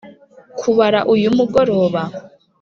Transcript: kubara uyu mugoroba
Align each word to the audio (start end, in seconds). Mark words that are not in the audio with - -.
kubara 0.59 0.99
uyu 1.13 1.29
mugoroba 1.37 2.01